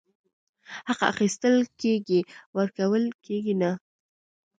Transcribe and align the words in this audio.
حق 0.87 1.01
اخيستل 1.11 1.55
کيږي، 1.79 2.19
ورکول 2.57 3.03
کيږي 3.25 3.55
نه!! 3.61 3.71